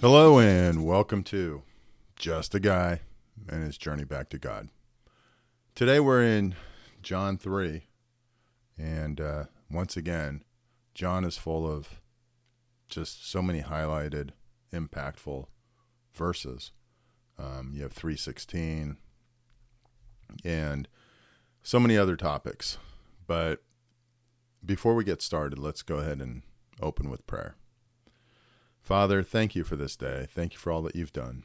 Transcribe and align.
Hello, 0.00 0.38
and 0.38 0.84
welcome 0.84 1.22
to 1.24 1.62
Just 2.14 2.54
a 2.54 2.60
Guy 2.60 3.00
and 3.48 3.64
His 3.64 3.78
Journey 3.78 4.04
Back 4.04 4.28
to 4.28 4.38
God. 4.38 4.68
Today 5.74 5.98
we're 5.98 6.22
in 6.22 6.54
John 7.02 7.38
3, 7.38 7.84
and 8.76 9.18
uh, 9.18 9.44
once 9.70 9.96
again, 9.96 10.44
John 10.94 11.24
is 11.24 11.38
full 11.38 11.66
of 11.66 12.02
just 12.86 13.26
so 13.30 13.40
many 13.40 13.62
highlighted, 13.62 14.32
impactful 14.74 15.46
verses. 16.12 16.72
Um, 17.38 17.70
you 17.72 17.82
have 17.82 17.94
316 17.94 18.98
and 20.44 20.86
so 21.62 21.80
many 21.80 21.96
other 21.96 22.16
topics. 22.16 22.76
But 23.26 23.62
before 24.64 24.94
we 24.94 25.04
get 25.04 25.22
started, 25.22 25.58
let's 25.58 25.82
go 25.82 25.96
ahead 25.96 26.20
and 26.20 26.42
open 26.80 27.10
with 27.10 27.26
prayer. 27.26 27.56
Father, 28.80 29.22
thank 29.22 29.54
you 29.54 29.64
for 29.64 29.76
this 29.76 29.96
day. 29.96 30.26
Thank 30.30 30.54
you 30.54 30.58
for 30.58 30.72
all 30.72 30.82
that 30.82 30.96
you've 30.96 31.12
done. 31.12 31.44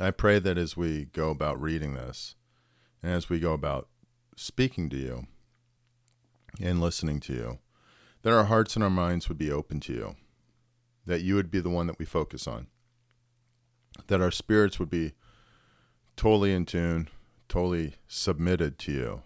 I 0.00 0.12
pray 0.12 0.38
that 0.38 0.56
as 0.56 0.76
we 0.76 1.06
go 1.06 1.30
about 1.30 1.60
reading 1.60 1.94
this, 1.94 2.36
and 3.02 3.12
as 3.12 3.28
we 3.28 3.40
go 3.40 3.52
about 3.52 3.88
speaking 4.36 4.88
to 4.90 4.96
you 4.96 5.26
and 6.60 6.80
listening 6.80 7.18
to 7.20 7.32
you, 7.32 7.58
that 8.22 8.32
our 8.32 8.44
hearts 8.44 8.76
and 8.76 8.84
our 8.84 8.90
minds 8.90 9.28
would 9.28 9.38
be 9.38 9.50
open 9.50 9.80
to 9.80 9.92
you, 9.92 10.16
that 11.06 11.22
you 11.22 11.34
would 11.34 11.50
be 11.50 11.60
the 11.60 11.70
one 11.70 11.86
that 11.86 11.98
we 11.98 12.04
focus 12.04 12.46
on, 12.46 12.68
that 14.06 14.20
our 14.20 14.30
spirits 14.30 14.78
would 14.78 14.90
be 14.90 15.14
totally 16.16 16.52
in 16.52 16.66
tune, 16.66 17.08
totally 17.48 17.94
submitted 18.06 18.78
to 18.78 18.92
you, 18.92 19.22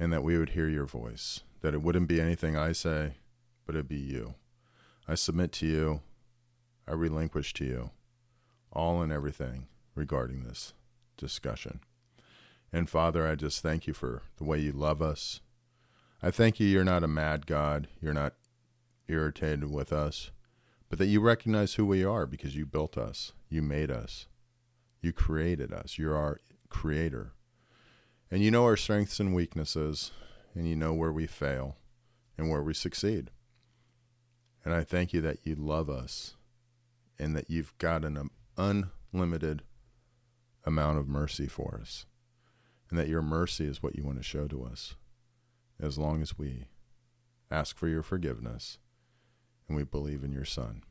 and 0.00 0.12
that 0.12 0.24
we 0.24 0.38
would 0.38 0.50
hear 0.50 0.68
your 0.68 0.86
voice, 0.86 1.42
that 1.60 1.74
it 1.74 1.82
wouldn't 1.82 2.08
be 2.08 2.20
anything 2.20 2.56
I 2.56 2.72
say, 2.72 3.12
but 3.66 3.76
it'd 3.76 3.86
be 3.86 3.96
you. 3.96 4.34
I 5.06 5.14
submit 5.14 5.52
to 5.52 5.66
you, 5.66 6.00
I 6.88 6.94
relinquish 6.94 7.52
to 7.54 7.64
you 7.64 7.90
all 8.72 9.02
and 9.02 9.12
everything 9.12 9.66
regarding 9.94 10.42
this 10.42 10.72
discussion. 11.16 11.80
And 12.72 12.88
Father, 12.88 13.26
I 13.26 13.34
just 13.34 13.62
thank 13.62 13.86
you 13.86 13.92
for 13.92 14.22
the 14.38 14.44
way 14.44 14.58
you 14.58 14.72
love 14.72 15.02
us. 15.02 15.40
I 16.22 16.30
thank 16.30 16.58
you, 16.58 16.66
you're 16.66 16.84
not 16.84 17.04
a 17.04 17.08
mad 17.08 17.46
God. 17.46 17.88
You're 18.00 18.14
not 18.14 18.34
irritated 19.08 19.70
with 19.70 19.92
us, 19.92 20.30
but 20.88 20.98
that 20.98 21.06
you 21.06 21.20
recognize 21.20 21.74
who 21.74 21.84
we 21.84 22.04
are 22.04 22.26
because 22.26 22.56
you 22.56 22.64
built 22.64 22.96
us, 22.96 23.32
you 23.48 23.60
made 23.60 23.90
us, 23.90 24.26
you 25.02 25.12
created 25.12 25.72
us. 25.72 25.98
You're 25.98 26.16
our 26.16 26.40
creator. 26.68 27.32
And 28.30 28.42
you 28.42 28.50
know 28.50 28.64
our 28.64 28.76
strengths 28.76 29.18
and 29.18 29.34
weaknesses, 29.34 30.12
and 30.54 30.68
you 30.68 30.76
know 30.76 30.92
where 30.92 31.12
we 31.12 31.26
fail 31.26 31.76
and 32.36 32.48
where 32.48 32.62
we 32.62 32.74
succeed. 32.74 33.30
And 34.64 34.74
I 34.74 34.84
thank 34.84 35.12
you 35.12 35.20
that 35.22 35.38
you 35.44 35.54
love 35.54 35.88
us 35.88 36.34
and 37.18 37.34
that 37.36 37.50
you've 37.50 37.76
got 37.78 38.04
an 38.04 38.16
um, 38.16 38.30
unlimited 39.12 39.62
amount 40.64 40.98
of 40.98 41.08
mercy 41.08 41.46
for 41.46 41.78
us. 41.80 42.06
And 42.88 42.98
that 42.98 43.08
your 43.08 43.22
mercy 43.22 43.66
is 43.66 43.82
what 43.82 43.96
you 43.96 44.04
want 44.04 44.18
to 44.18 44.24
show 44.24 44.48
to 44.48 44.64
us 44.64 44.96
as 45.80 45.96
long 45.96 46.22
as 46.22 46.36
we 46.36 46.66
ask 47.50 47.76
for 47.76 47.88
your 47.88 48.02
forgiveness 48.02 48.78
and 49.68 49.76
we 49.76 49.84
believe 49.84 50.24
in 50.24 50.32
your 50.32 50.44
Son. 50.44 50.82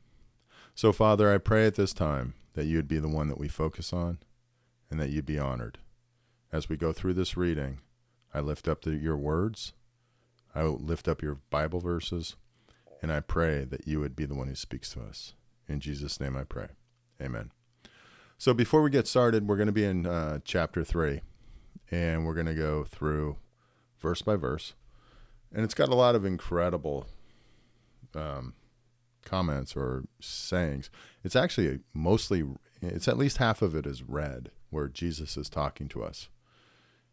So, 0.74 0.92
Father, 0.92 1.32
I 1.32 1.38
pray 1.38 1.66
at 1.66 1.74
this 1.74 1.92
time 1.92 2.34
that 2.54 2.64
you'd 2.64 2.88
be 2.88 2.98
the 2.98 3.08
one 3.08 3.28
that 3.28 3.38
we 3.38 3.48
focus 3.48 3.92
on 3.92 4.18
and 4.90 4.98
that 4.98 5.10
you'd 5.10 5.26
be 5.26 5.38
honored. 5.38 5.78
As 6.52 6.68
we 6.68 6.76
go 6.76 6.92
through 6.92 7.14
this 7.14 7.36
reading, 7.36 7.78
I 8.34 8.40
lift 8.40 8.66
up 8.66 8.82
the, 8.82 8.92
your 8.92 9.16
words, 9.16 9.72
I 10.54 10.62
lift 10.64 11.06
up 11.06 11.22
your 11.22 11.38
Bible 11.48 11.80
verses, 11.80 12.34
and 13.00 13.12
I 13.12 13.20
pray 13.20 13.64
that 13.64 13.86
you 13.86 14.00
would 14.00 14.16
be 14.16 14.24
the 14.24 14.34
one 14.34 14.48
who 14.48 14.56
speaks 14.56 14.90
to 14.92 15.00
us. 15.00 15.34
In 15.68 15.78
Jesus' 15.78 16.18
name 16.20 16.36
I 16.36 16.42
pray. 16.42 16.68
Amen. 17.22 17.52
So 18.36 18.52
before 18.52 18.82
we 18.82 18.90
get 18.90 19.06
started, 19.06 19.46
we're 19.46 19.56
going 19.56 19.66
to 19.66 19.72
be 19.72 19.84
in 19.84 20.06
uh, 20.06 20.40
chapter 20.44 20.82
3, 20.82 21.20
and 21.90 22.26
we're 22.26 22.34
going 22.34 22.46
to 22.46 22.54
go 22.54 22.84
through 22.84 23.36
verse 24.00 24.22
by 24.22 24.34
verse. 24.34 24.74
And 25.54 25.62
it's 25.62 25.74
got 25.74 25.88
a 25.88 25.94
lot 25.94 26.14
of 26.14 26.24
incredible 26.24 27.06
um, 28.14 28.54
comments 29.24 29.76
or 29.76 30.04
sayings. 30.20 30.90
It's 31.22 31.36
actually 31.36 31.80
mostly, 31.94 32.44
it's 32.82 33.08
at 33.08 33.18
least 33.18 33.36
half 33.36 33.62
of 33.62 33.76
it 33.76 33.86
is 33.86 34.02
read 34.02 34.50
where 34.70 34.88
Jesus 34.88 35.36
is 35.36 35.48
talking 35.48 35.88
to 35.88 36.02
us. 36.02 36.28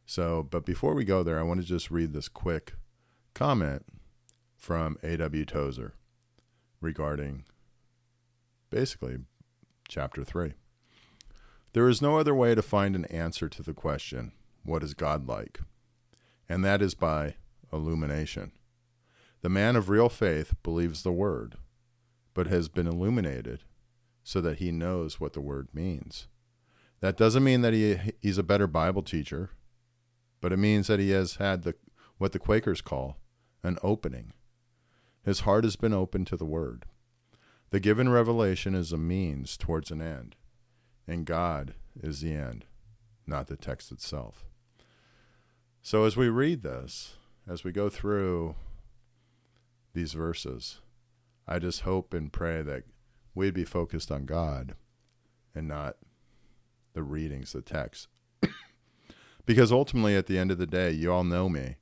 So, 0.10 0.42
but 0.42 0.66
before 0.66 0.94
we 0.94 1.04
go 1.04 1.22
there, 1.22 1.38
I 1.38 1.44
want 1.44 1.60
to 1.60 1.68
just 1.68 1.92
read 1.92 2.14
this 2.14 2.30
quick 2.30 2.76
comment 3.34 3.86
from 4.56 4.98
A.W. 5.04 5.44
Tozer 5.44 5.96
regarding 6.80 7.44
basically 8.70 9.18
chapter 9.90 10.24
3. 10.24 10.54
There 11.74 11.90
is 11.90 12.02
no 12.02 12.18
other 12.18 12.34
way 12.34 12.56
to 12.56 12.62
find 12.62 12.96
an 12.96 13.04
answer 13.06 13.50
to 13.50 13.62
the 13.62 13.74
question, 13.74 14.32
What 14.64 14.82
is 14.82 14.94
God 14.94 15.28
like? 15.28 15.60
And 16.48 16.64
that 16.64 16.82
is 16.82 16.96
by 16.96 17.36
illumination. 17.74 18.54
The 19.42 19.50
man 19.50 19.76
of 19.76 19.90
real 19.90 20.08
faith 20.08 20.56
believes 20.64 21.04
the 21.04 21.12
word, 21.12 21.58
but 22.34 22.48
has 22.48 22.70
been 22.70 22.88
illuminated 22.88 23.66
so 24.24 24.40
that 24.40 24.60
he 24.60 24.72
knows 24.72 25.20
what 25.20 25.34
the 25.34 25.42
word 25.42 25.68
means. 25.74 26.28
That 27.02 27.18
doesn't 27.18 27.44
mean 27.44 27.60
that 27.62 27.74
he, 27.74 28.00
he's 28.22 28.38
a 28.38 28.44
better 28.44 28.68
Bible 28.68 29.04
teacher, 29.04 29.50
but 30.42 30.54
it 30.54 30.58
means 30.58 30.88
that 30.88 31.00
he 31.00 31.12
has 31.12 31.36
had 31.36 31.64
the, 31.64 31.76
what 32.18 32.32
the 32.32 32.40
Quakers 32.40 32.82
call 32.82 33.18
an 33.64 33.78
opening. 33.84 34.34
His 35.24 35.42
heart 35.42 35.64
has 35.64 35.76
been 35.76 35.94
opened 35.94 36.28
to 36.28 36.38
the 36.38 36.46
word. 36.46 36.86
The 37.70 37.80
given 37.80 38.10
revelation 38.10 38.76
is 38.76 38.94
a 38.94 38.98
means 38.98 39.58
towards 39.58 39.92
an 39.92 40.02
end, 40.02 40.36
and 41.08 41.26
God 41.26 41.74
is 42.02 42.22
the 42.22 42.34
end, 42.34 42.66
not 43.26 43.48
the 43.48 43.58
text 43.58 43.92
itself. 43.92 44.46
So 45.82 46.06
as 46.06 46.16
we 46.16 46.30
read 46.30 46.64
this, 46.64 47.16
as 47.48 47.64
we 47.64 47.72
go 47.72 47.90
through 47.90 48.56
these 49.94 50.14
verses, 50.14 50.80
I 51.48 51.60
just 51.60 51.82
hope 51.82 52.14
and 52.14 52.32
pray 52.32 52.62
that 52.62 52.84
we'd 53.34 53.54
be 53.54 53.66
focused 53.66 54.12
on 54.12 54.26
God 54.26 54.76
and 55.56 55.68
not 55.68 55.98
the 56.94 57.04
readings, 57.04 57.54
the 57.54 57.62
text. 57.62 58.08
Because 59.48 59.72
ultimately, 59.72 60.16
at 60.16 60.28
the 60.28 60.38
end 60.38 60.52
of 60.52 60.58
the 60.58 60.68
day, 60.68 60.92
you 60.92 61.12
all 61.12 61.24
know 61.24 61.48
me. 61.48 61.78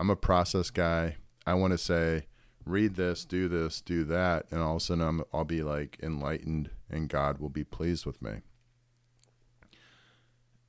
I'm 0.00 0.08
a 0.08 0.16
process 0.16 0.70
guy. 0.70 1.16
I 1.46 1.52
want 1.52 1.72
to 1.72 1.78
say, 1.78 2.26
read 2.64 2.94
this, 2.94 3.26
do 3.26 3.46
this, 3.46 3.82
do 3.82 4.04
that, 4.04 4.46
and 4.50 4.60
all 4.60 4.72
of 4.72 4.76
a 4.78 4.80
sudden 4.80 5.06
I'm, 5.06 5.22
I'll 5.32 5.44
be 5.44 5.62
like 5.62 5.98
enlightened 6.02 6.70
and 6.90 7.10
God 7.10 7.38
will 7.38 7.50
be 7.50 7.62
pleased 7.62 8.06
with 8.06 8.22
me. 8.22 8.40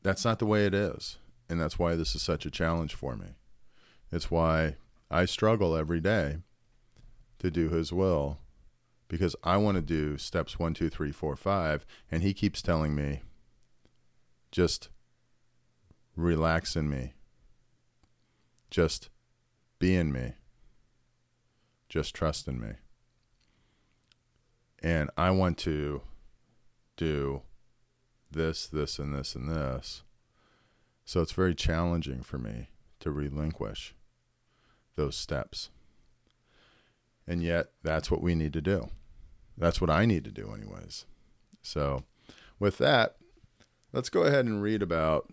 That's 0.04 0.26
not 0.26 0.40
the 0.40 0.46
way 0.46 0.66
it 0.66 0.74
is. 0.74 1.18
And 1.48 1.60
that's 1.60 1.80
why 1.80 1.96
this 1.96 2.16
is 2.16 2.22
such 2.22 2.46
a 2.46 2.52
challenge 2.52 2.94
for 2.94 3.16
me. 3.16 3.38
It's 4.12 4.30
why 4.30 4.76
I 5.10 5.24
struggle 5.26 5.76
every 5.76 6.02
day 6.02 6.40
to 7.40 7.50
do 7.50 7.70
His 7.70 7.94
will 7.94 8.40
because 9.08 9.38
I 9.42 9.56
want 9.56 9.76
to 9.76 9.82
do 9.82 10.18
steps 10.18 10.60
one, 10.60 10.74
two, 10.74 10.90
three, 10.90 11.14
four, 11.14 11.38
five. 11.38 11.86
And 12.12 12.24
He 12.24 12.34
keeps 12.34 12.62
telling 12.62 12.94
me, 12.94 13.22
just 14.52 14.90
relax 16.16 16.76
in 16.76 16.90
me, 16.90 17.14
just 18.70 19.10
be 19.80 19.96
in 19.96 20.12
me 20.12 20.34
just 21.96 22.14
trust 22.14 22.46
in 22.48 22.60
me. 22.60 22.74
And 24.84 25.10
I 25.16 25.32
want 25.32 25.58
to 25.60 26.02
do 26.98 27.42
this, 28.30 28.68
this, 28.68 29.00
and 29.00 29.14
this, 29.14 29.34
and 29.34 29.50
this. 29.50 30.04
So 31.06 31.22
it's 31.22 31.32
very 31.32 31.56
challenging 31.56 32.22
for 32.22 32.38
me 32.38 32.70
to 33.00 33.12
relinquish 33.12 33.96
those 34.96 35.16
steps. 35.16 35.70
And 37.26 37.42
yet, 37.42 37.68
that's 37.82 38.12
what 38.12 38.22
we 38.22 38.36
need 38.36 38.52
to 38.52 38.62
do. 38.62 38.90
That's 39.58 39.80
what 39.80 39.90
I 39.90 40.06
need 40.06 40.26
to 40.26 40.32
do, 40.32 40.54
anyways. 40.54 41.06
So, 41.62 42.04
with 42.60 42.78
that, 42.80 43.16
let's 43.94 44.10
go 44.10 44.24
ahead 44.24 44.46
and 44.46 44.62
read 44.62 44.82
about 44.82 45.32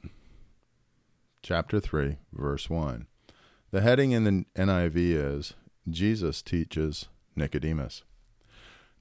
chapter 1.42 1.80
3, 1.80 2.18
verse 2.32 2.70
1. 2.70 3.06
The 3.72 3.80
heading 3.80 4.12
in 4.12 4.24
the 4.24 4.44
NIV 4.54 4.94
is 4.96 5.54
Jesus 5.88 6.40
teaches 6.40 7.08
Nicodemus. 7.34 8.04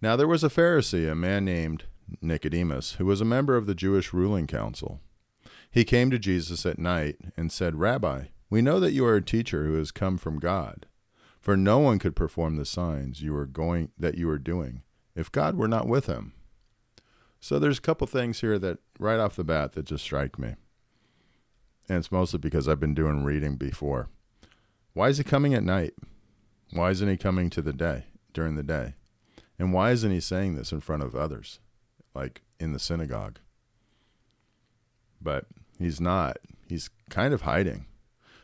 Now 0.01 0.15
there 0.15 0.27
was 0.27 0.43
a 0.43 0.49
Pharisee, 0.49 1.09
a 1.09 1.13
man 1.13 1.45
named 1.45 1.83
Nicodemus, 2.21 2.93
who 2.93 3.05
was 3.05 3.21
a 3.21 3.25
member 3.25 3.55
of 3.55 3.67
the 3.67 3.75
Jewish 3.75 4.11
ruling 4.11 4.47
council. 4.47 4.99
He 5.69 5.83
came 5.83 6.09
to 6.09 6.17
Jesus 6.17 6.65
at 6.65 6.79
night 6.79 7.17
and 7.37 7.51
said, 7.51 7.79
Rabbi, 7.79 8.25
we 8.49 8.61
know 8.61 8.79
that 8.79 8.91
you 8.91 9.05
are 9.05 9.15
a 9.15 9.21
teacher 9.21 9.65
who 9.65 9.75
has 9.75 9.91
come 9.91 10.17
from 10.17 10.39
God. 10.39 10.87
For 11.39 11.55
no 11.55 11.79
one 11.79 11.99
could 11.99 12.15
perform 12.15 12.55
the 12.55 12.65
signs 12.65 13.21
you 13.21 13.35
are 13.35 13.45
going 13.45 13.91
that 13.97 14.17
you 14.17 14.29
are 14.29 14.37
doing 14.37 14.81
if 15.15 15.31
God 15.31 15.55
were 15.55 15.67
not 15.67 15.87
with 15.87 16.07
him. 16.07 16.33
So 17.39 17.57
there's 17.57 17.79
a 17.79 17.81
couple 17.81 18.07
things 18.07 18.41
here 18.41 18.59
that 18.59 18.79
right 18.99 19.19
off 19.19 19.35
the 19.35 19.43
bat 19.43 19.73
that 19.73 19.85
just 19.85 20.03
strike 20.03 20.37
me. 20.37 20.55
And 21.91 21.97
it's 21.97 22.09
mostly 22.09 22.39
because 22.39 22.69
I've 22.69 22.79
been 22.79 22.93
doing 22.93 23.25
reading 23.25 23.57
before. 23.57 24.07
Why 24.93 25.09
is 25.09 25.17
he 25.17 25.25
coming 25.25 25.53
at 25.53 25.61
night? 25.61 25.93
Why 26.71 26.89
isn't 26.89 27.09
he 27.09 27.17
coming 27.17 27.49
to 27.49 27.61
the 27.61 27.73
day 27.73 28.05
during 28.31 28.55
the 28.55 28.63
day? 28.63 28.93
And 29.59 29.73
why 29.73 29.91
isn't 29.91 30.09
he 30.09 30.21
saying 30.21 30.55
this 30.55 30.71
in 30.71 30.79
front 30.79 31.03
of 31.03 31.17
others, 31.17 31.59
like 32.15 32.43
in 32.61 32.71
the 32.71 32.79
synagogue? 32.79 33.39
But 35.21 35.47
he's 35.77 35.99
not. 35.99 36.37
He's 36.65 36.89
kind 37.09 37.33
of 37.33 37.41
hiding. 37.41 37.87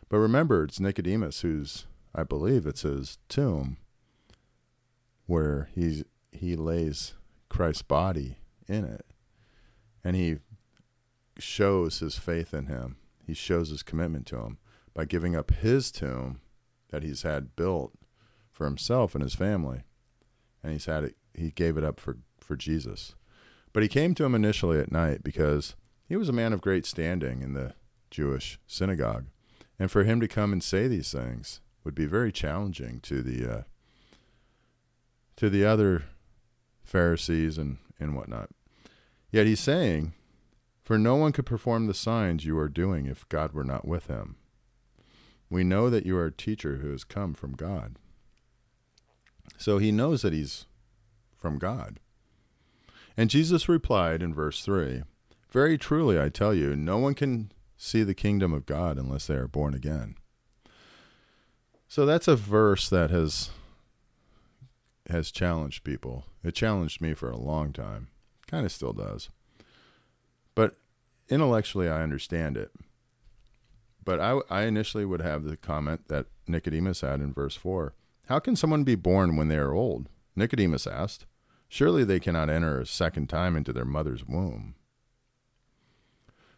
But 0.09 0.17
remember, 0.17 0.65
it's 0.65 0.81
Nicodemus 0.81 1.39
who's, 1.39 1.85
I 2.13 2.23
believe 2.23 2.67
it's 2.67 2.81
his 2.81 3.17
tomb 3.29 3.77
where 5.25 5.69
he's 5.73 6.03
he 6.33 6.57
lays 6.57 7.13
Christ's 7.47 7.83
body 7.83 8.39
in 8.67 8.83
it. 8.83 9.05
And 10.03 10.17
he 10.17 10.39
shows 11.39 11.99
his 11.99 12.17
faith 12.17 12.53
in 12.53 12.65
him. 12.65 12.97
He 13.27 13.33
shows 13.33 13.69
his 13.69 13.83
commitment 13.83 14.25
to 14.27 14.38
him 14.38 14.57
by 14.94 15.03
giving 15.03 15.35
up 15.35 15.51
his 15.51 15.91
tomb 15.91 16.39
that 16.89 17.03
he's 17.03 17.24
had 17.24 17.56
built 17.57 17.94
for 18.53 18.65
himself 18.65 19.13
and 19.13 19.21
his 19.21 19.35
family. 19.35 19.83
And 20.63 20.71
he's 20.71 20.85
had 20.85 21.03
it 21.03 21.18
he 21.33 21.51
gave 21.51 21.77
it 21.77 21.83
up 21.83 22.00
for, 22.00 22.18
for 22.39 22.56
Jesus. 22.56 23.13
But 23.74 23.83
he 23.83 23.89
came 23.89 24.15
to 24.15 24.24
him 24.24 24.33
initially 24.33 24.79
at 24.79 24.91
night 24.91 25.24
because 25.24 25.75
he 26.07 26.15
was 26.15 26.29
a 26.29 26.33
man 26.33 26.53
of 26.53 26.62
great 26.62 26.85
standing 26.85 27.44
in 27.44 27.53
the 27.53 27.74
Jewish 28.09 28.59
synagogue. 28.65 29.25
And 29.77 29.91
for 29.91 30.03
him 30.03 30.19
to 30.21 30.27
come 30.27 30.51
and 30.51 30.63
say 30.63 30.88
these 30.88 31.12
things 31.12 31.62
would 31.83 31.94
be 31.94 32.06
very 32.06 32.31
challenging 32.31 33.01
to 33.01 33.21
the 33.21 33.51
uh, 33.51 33.62
to 35.35 35.50
the 35.50 35.63
other 35.63 36.06
Pharisees 36.83 37.57
and, 37.57 37.77
and 38.00 38.15
whatnot. 38.15 38.50
Yet 39.31 39.45
he's 39.45 39.59
saying, 39.59 40.13
For 40.88 40.98
no 40.98 41.18
one 41.18 41.34
could 41.34 41.45
perform 41.45 41.88
the 41.88 41.94
signs 41.94 42.45
you 42.45 42.57
are 42.57 42.69
doing 42.69 43.07
if 43.07 43.28
God 43.28 43.51
were 43.51 43.66
not 43.66 43.86
with 43.86 44.07
him. 44.07 44.38
We 45.50 45.66
know 45.66 45.89
that 45.89 46.06
you 46.06 46.16
are 46.16 46.28
a 46.28 46.31
teacher 46.31 46.78
who 46.78 46.92
has 46.92 47.04
come 47.04 47.34
from 47.34 47.57
God. 47.57 47.98
So 49.57 49.80
he 49.80 49.92
knows 49.92 50.22
that 50.22 50.31
he's 50.31 50.66
from 51.36 51.60
God. 51.60 52.00
And 53.18 53.30
Jesus 53.30 53.68
replied 53.68 54.24
in 54.24 54.34
verse 54.34 54.63
3 54.63 55.04
Very 55.51 55.78
truly, 55.78 56.18
I 56.22 56.30
tell 56.30 56.54
you, 56.54 56.74
no 56.74 56.98
one 57.00 57.16
can 57.16 57.51
see 57.75 58.04
the 58.04 58.13
kingdom 58.13 58.54
of 58.54 58.66
God 58.66 58.98
unless 58.98 59.28
they 59.28 59.36
are 59.36 59.50
born 59.50 59.74
again. 59.74 60.16
So 61.90 62.06
that's 62.06 62.30
a 62.30 62.38
verse 62.38 62.90
that 62.90 63.10
has 63.10 63.50
has 65.10 65.31
challenged 65.31 65.83
people. 65.83 66.28
It 66.45 66.56
challenged 66.56 67.01
me 67.01 67.13
for 67.13 67.30
a 67.30 67.36
long 67.36 67.74
time. 67.74 68.07
Kind 68.48 68.66
of 68.66 68.72
still 68.72 68.94
does. 68.94 69.28
But 70.57 70.75
intellectually 71.30 71.88
I 71.88 72.01
understand 72.01 72.57
it. 72.57 72.71
But 74.04 74.19
I, 74.19 74.39
I 74.50 74.63
initially 74.63 75.06
would 75.06 75.21
have 75.21 75.44
the 75.44 75.56
comment 75.56 76.07
that 76.07 76.25
Nicodemus 76.48 77.01
had 77.01 77.19
in 77.19 77.31
verse 77.31 77.56
4. 77.56 77.94
How 78.27 78.39
can 78.39 78.56
someone 78.56 78.83
be 78.83 78.95
born 78.95 79.36
when 79.36 79.50
they 79.50 79.57
are 79.57 79.71
old? 79.71 80.09
Nicodemus 80.36 80.88
asked. 80.88 81.27
Surely 81.69 82.04
they 82.04 82.19
cannot 82.19 82.50
enter 82.50 82.80
a 82.80 82.88
second 82.88 83.30
time 83.30 83.56
into 83.56 83.71
their 83.71 83.86
mother's 83.86 84.25
womb. 84.25 84.74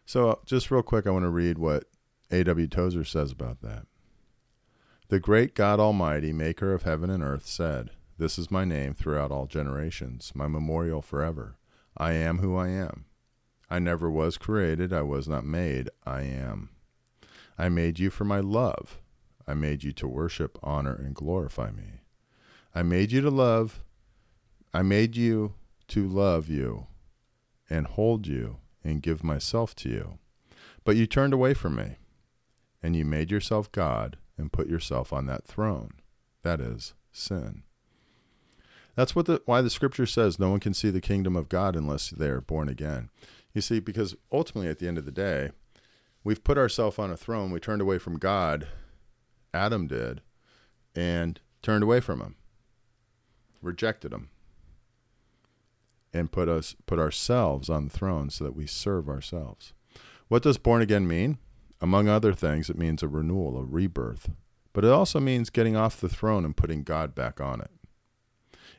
So, 0.06 0.40
just 0.46 0.70
real 0.70 0.82
quick, 0.82 1.06
I 1.06 1.10
want 1.10 1.24
to 1.24 1.28
read 1.28 1.58
what 1.58 1.84
A.W. 2.30 2.68
Tozer 2.68 3.04
says 3.04 3.30
about 3.30 3.60
that. 3.60 3.84
The 5.08 5.20
great 5.20 5.54
God 5.54 5.78
Almighty, 5.78 6.32
maker 6.32 6.72
of 6.72 6.84
heaven 6.84 7.10
and 7.10 7.22
earth, 7.22 7.46
said, 7.46 7.90
This 8.16 8.38
is 8.38 8.50
my 8.50 8.64
name 8.64 8.94
throughout 8.94 9.30
all 9.30 9.44
generations, 9.44 10.32
my 10.34 10.46
memorial 10.46 11.02
forever. 11.02 11.58
I 11.98 12.12
am 12.12 12.38
who 12.38 12.56
I 12.56 12.68
am. 12.68 13.04
I 13.70 13.78
never 13.78 14.10
was 14.10 14.36
created, 14.36 14.92
I 14.92 15.02
was 15.02 15.28
not 15.28 15.44
made, 15.44 15.90
I 16.04 16.22
am. 16.22 16.70
I 17.56 17.68
made 17.68 17.98
you 17.98 18.10
for 18.10 18.24
my 18.24 18.40
love. 18.40 18.98
I 19.46 19.54
made 19.54 19.84
you 19.84 19.92
to 19.92 20.08
worship, 20.08 20.58
honor, 20.62 20.94
and 20.94 21.14
glorify 21.14 21.70
me. 21.70 22.02
I 22.74 22.82
made 22.82 23.12
you 23.12 23.20
to 23.20 23.30
love. 23.30 23.80
I 24.72 24.82
made 24.82 25.16
you 25.16 25.54
to 25.88 26.06
love 26.06 26.48
you 26.48 26.86
and 27.68 27.86
hold 27.86 28.26
you 28.26 28.58
and 28.82 29.02
give 29.02 29.22
myself 29.22 29.74
to 29.76 29.88
you. 29.88 30.18
But 30.84 30.96
you 30.96 31.06
turned 31.06 31.32
away 31.32 31.54
from 31.54 31.76
me, 31.76 31.96
and 32.82 32.96
you 32.96 33.04
made 33.04 33.30
yourself 33.30 33.70
God 33.70 34.16
and 34.38 34.52
put 34.52 34.68
yourself 34.68 35.12
on 35.12 35.26
that 35.26 35.44
throne. 35.44 35.92
That 36.42 36.60
is 36.60 36.94
sin. 37.12 37.62
That's 38.96 39.14
what 39.14 39.26
the 39.26 39.42
why 39.46 39.60
the 39.60 39.70
scripture 39.70 40.06
says 40.06 40.38
no 40.38 40.50
one 40.50 40.60
can 40.60 40.74
see 40.74 40.90
the 40.90 41.00
kingdom 41.00 41.36
of 41.36 41.48
God 41.48 41.76
unless 41.76 42.10
they 42.10 42.28
are 42.28 42.40
born 42.40 42.68
again. 42.68 43.10
You 43.52 43.60
see, 43.60 43.80
because 43.80 44.14
ultimately 44.30 44.70
at 44.70 44.78
the 44.78 44.88
end 44.88 44.98
of 44.98 45.04
the 45.04 45.10
day, 45.10 45.50
we've 46.22 46.44
put 46.44 46.58
ourselves 46.58 46.98
on 46.98 47.10
a 47.10 47.16
throne, 47.16 47.50
we 47.50 47.60
turned 47.60 47.82
away 47.82 47.98
from 47.98 48.18
God, 48.18 48.68
Adam 49.52 49.86
did, 49.86 50.22
and 50.94 51.40
turned 51.62 51.82
away 51.82 52.00
from 52.00 52.20
him. 52.20 52.36
Rejected 53.62 54.12
him 54.12 54.30
and 56.12 56.32
put 56.32 56.48
us 56.48 56.74
put 56.86 56.98
ourselves 56.98 57.68
on 57.68 57.84
the 57.84 57.90
throne 57.90 58.30
so 58.30 58.44
that 58.44 58.56
we 58.56 58.66
serve 58.66 59.08
ourselves. 59.08 59.72
What 60.28 60.42
does 60.42 60.58
born 60.58 60.82
again 60.82 61.06
mean? 61.06 61.38
Among 61.80 62.08
other 62.08 62.34
things, 62.34 62.68
it 62.68 62.78
means 62.78 63.02
a 63.02 63.08
renewal, 63.08 63.58
a 63.58 63.64
rebirth. 63.64 64.30
But 64.72 64.84
it 64.84 64.90
also 64.90 65.18
means 65.18 65.50
getting 65.50 65.76
off 65.76 66.00
the 66.00 66.08
throne 66.08 66.44
and 66.44 66.56
putting 66.56 66.82
God 66.82 67.14
back 67.14 67.40
on 67.40 67.60
it. 67.60 67.70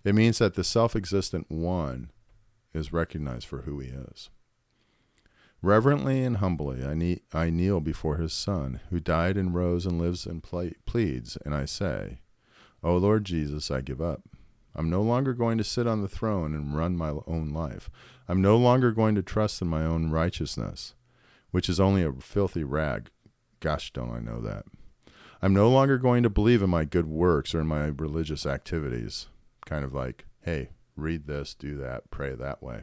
It 0.04 0.16
means 0.16 0.38
that 0.38 0.56
the 0.56 0.64
self 0.64 0.96
existent 0.96 1.50
one 1.50 2.12
is 2.74 2.94
recognized 2.94 3.46
for 3.48 3.64
who 3.64 3.80
he 3.80 3.90
is. 3.90 4.30
Reverently 5.64 6.24
and 6.24 6.38
humbly, 6.38 6.84
I, 6.84 6.96
ne- 6.96 7.22
I 7.32 7.52
kneel 7.52 7.82
before 7.82 8.18
his 8.18 8.34
Son, 8.34 8.80
who 8.90 9.00
died 9.00 9.38
and 9.38 9.54
rose 9.54 9.86
and 9.86 10.02
lives 10.02 10.26
and 10.26 10.42
ple- 10.42 10.72
pleads, 10.88 11.38
and 11.46 11.54
I 11.54 11.66
say, 11.66 12.22
O 12.84 12.98
Lord 12.98 13.26
Jesus, 13.26 13.70
I 13.70 13.82
give 13.82 14.02
up. 14.02 14.24
I'm 14.74 14.90
no 14.90 15.04
longer 15.04 15.34
going 15.34 15.60
to 15.60 15.64
sit 15.64 15.86
on 15.86 16.02
the 16.02 16.08
throne 16.08 16.56
and 16.56 16.76
run 16.76 16.98
my 16.98 17.14
own 17.28 17.54
life. 17.54 17.92
I'm 18.28 18.42
no 18.42 18.58
longer 18.58 18.92
going 18.92 19.14
to 19.16 19.22
trust 19.22 19.62
in 19.62 19.68
my 19.68 19.86
own 19.86 20.10
righteousness, 20.10 20.96
which 21.52 21.70
is 21.70 21.80
only 21.80 22.04
a 22.04 22.14
filthy 22.14 22.64
rag. 22.64 23.10
Gosh, 23.60 23.92
don't 23.94 24.12
I 24.12 24.20
know 24.20 24.42
that. 24.42 24.66
I'm 25.44 25.54
no 25.54 25.70
longer 25.70 26.00
going 26.00 26.24
to 26.24 26.30
believe 26.30 26.64
in 26.64 26.70
my 26.70 26.86
good 26.86 27.08
works 27.08 27.54
or 27.54 27.62
in 27.62 27.68
my 27.68 27.86
religious 27.88 28.46
activities. 28.46 29.28
Kind 29.66 29.84
of 29.84 29.94
like, 29.94 30.26
hey, 30.42 30.70
read 30.96 31.28
this, 31.28 31.54
do 31.54 31.78
that, 31.78 32.10
pray 32.10 32.34
that 32.34 32.64
way. 32.64 32.82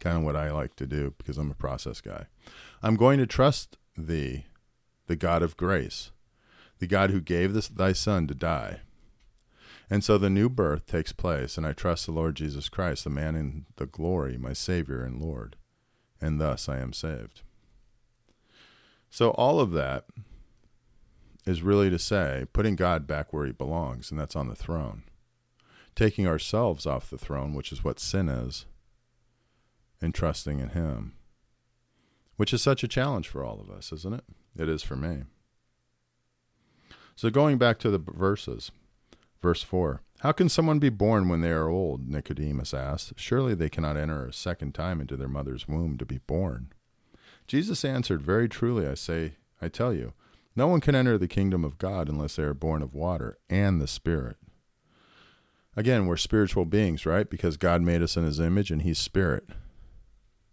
Kind 0.00 0.18
of 0.18 0.22
what 0.24 0.36
I 0.36 0.50
like 0.50 0.76
to 0.76 0.86
do 0.86 1.14
because 1.18 1.38
I'm 1.38 1.50
a 1.50 1.54
process 1.54 2.00
guy. 2.00 2.26
I'm 2.82 2.96
going 2.96 3.18
to 3.18 3.26
trust 3.26 3.76
thee, 3.96 4.46
the 5.06 5.16
God 5.16 5.42
of 5.42 5.56
grace, 5.56 6.10
the 6.78 6.86
God 6.86 7.10
who 7.10 7.20
gave 7.20 7.52
this, 7.52 7.68
thy 7.68 7.92
Son 7.92 8.26
to 8.26 8.34
die 8.34 8.80
and 9.88 10.02
so 10.02 10.18
the 10.18 10.30
new 10.30 10.48
birth 10.48 10.86
takes 10.86 11.12
place, 11.12 11.56
and 11.56 11.66
I 11.66 11.72
trust 11.72 12.06
the 12.06 12.12
Lord 12.12 12.34
Jesus 12.34 12.68
Christ, 12.68 13.04
the 13.04 13.10
man 13.10 13.36
in 13.36 13.66
the 13.76 13.86
glory, 13.86 14.36
my 14.36 14.52
Savior 14.52 15.04
and 15.04 15.22
Lord, 15.22 15.56
and 16.20 16.40
thus 16.40 16.68
I 16.68 16.78
am 16.78 16.92
saved. 16.92 17.42
So 19.08 19.30
all 19.30 19.60
of 19.60 19.70
that 19.72 20.06
is 21.46 21.62
really 21.62 21.88
to 21.90 21.98
say 21.98 22.46
putting 22.52 22.74
God 22.74 23.06
back 23.06 23.32
where 23.32 23.46
he 23.46 23.52
belongs, 23.52 24.10
and 24.10 24.18
that's 24.18 24.34
on 24.34 24.48
the 24.48 24.56
throne. 24.56 25.04
Taking 25.94 26.26
ourselves 26.26 26.84
off 26.84 27.08
the 27.08 27.16
throne, 27.16 27.54
which 27.54 27.70
is 27.70 27.84
what 27.84 28.00
sin 28.00 28.28
is, 28.28 28.66
and 30.00 30.14
trusting 30.14 30.58
in 30.58 30.70
him, 30.70 31.14
which 32.36 32.52
is 32.52 32.62
such 32.62 32.84
a 32.84 32.88
challenge 32.88 33.28
for 33.28 33.44
all 33.44 33.60
of 33.60 33.70
us, 33.70 33.92
isn't 33.92 34.14
it? 34.14 34.24
It 34.58 34.68
is 34.68 34.82
for 34.82 34.96
me. 34.96 35.24
So 37.14 37.30
going 37.30 37.58
back 37.58 37.78
to 37.78 37.90
the 37.90 37.98
verses, 37.98 38.70
Verse 39.46 39.62
4 39.62 40.02
How 40.20 40.32
can 40.32 40.48
someone 40.48 40.78
be 40.78 40.88
born 40.88 41.28
when 41.28 41.40
they 41.40 41.50
are 41.50 41.68
old? 41.68 42.08
Nicodemus 42.08 42.74
asked. 42.74 43.12
Surely 43.16 43.54
they 43.54 43.68
cannot 43.68 43.96
enter 43.96 44.26
a 44.26 44.32
second 44.32 44.74
time 44.74 45.00
into 45.00 45.16
their 45.16 45.28
mother's 45.28 45.68
womb 45.68 45.98
to 45.98 46.04
be 46.04 46.18
born. 46.18 46.72
Jesus 47.46 47.84
answered, 47.84 48.22
Very 48.22 48.48
truly 48.48 48.88
I 48.88 48.94
say, 48.94 49.34
I 49.62 49.68
tell 49.68 49.92
you, 49.92 50.14
no 50.56 50.66
one 50.66 50.80
can 50.80 50.96
enter 50.96 51.16
the 51.16 51.28
kingdom 51.28 51.64
of 51.64 51.78
God 51.78 52.08
unless 52.08 52.36
they 52.36 52.42
are 52.42 52.54
born 52.54 52.82
of 52.82 52.92
water 52.92 53.38
and 53.48 53.80
the 53.80 53.86
Spirit. 53.86 54.36
Again, 55.76 56.06
we're 56.06 56.16
spiritual 56.16 56.64
beings, 56.64 57.06
right? 57.06 57.30
Because 57.30 57.56
God 57.56 57.82
made 57.82 58.02
us 58.02 58.16
in 58.16 58.24
his 58.24 58.40
image 58.40 58.70
and 58.70 58.82
he's 58.82 58.98
spirit. 58.98 59.44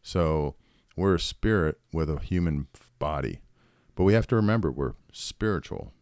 So 0.04 0.56
we're 0.96 1.16
a 1.16 1.20
spirit 1.20 1.80
with 1.92 2.10
a 2.10 2.20
human 2.20 2.68
body. 3.00 3.40
But 3.96 4.04
we 4.04 4.14
have 4.14 4.28
to 4.28 4.36
remember 4.36 4.72
we're 4.72 4.94
spiritual. 5.12 5.94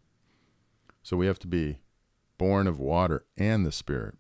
So 1.03 1.15
we 1.17 1.27
have 1.27 1.39
to 1.39 1.47
be 1.47 1.79
born 2.37 2.67
of 2.67 2.79
water 2.79 3.25
and 3.37 3.65
the 3.65 3.71
Spirit. 3.71 4.15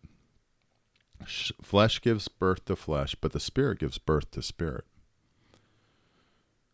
Flesh 1.61 2.01
gives 2.01 2.27
birth 2.27 2.65
to 2.65 2.75
flesh, 2.75 3.15
but 3.15 3.31
the 3.31 3.39
Spirit 3.39 3.79
gives 3.79 3.97
birth 3.97 4.31
to 4.31 4.41
spirit. 4.41 4.85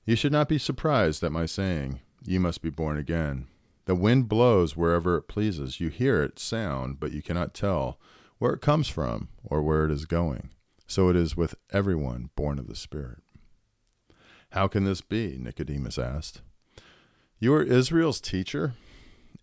You 0.06 0.16
should 0.16 0.32
not 0.32 0.48
be 0.48 0.58
surprised 0.58 1.24
at 1.24 1.34
my 1.34 1.46
saying, 1.46 2.00
You 2.26 2.40
must 2.40 2.62
be 2.62 2.70
born 2.70 2.98
again. 2.98 3.48
The 3.86 3.96
wind 3.96 4.30
blows 4.30 4.76
wherever 4.76 5.18
it 5.18 5.28
pleases. 5.28 5.80
You 5.80 5.90
hear 5.90 6.24
its 6.24 6.44
sound, 6.44 7.00
but 7.00 7.12
you 7.12 7.22
cannot 7.22 7.54
tell 7.54 8.00
where 8.38 8.54
it 8.54 8.62
comes 8.62 8.88
from 8.88 9.30
or 9.44 9.62
where 9.62 9.86
it 9.86 9.92
is 9.92 10.06
going. 10.06 10.50
So 10.88 11.10
it 11.10 11.16
is 11.16 11.38
with 11.38 11.56
everyone 11.72 12.30
born 12.36 12.58
of 12.60 12.68
the 12.68 12.76
Spirit. 12.76 13.20
How 14.52 14.68
can 14.68 14.86
this 14.86 15.02
be? 15.02 15.38
Nicodemus 15.38 16.00
asked. 16.00 16.42
You 17.40 17.54
are 17.54 17.62
Israel's 17.62 18.22
teacher 18.22 18.74